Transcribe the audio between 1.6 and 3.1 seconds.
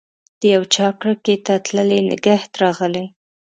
تللي نګهت راغلی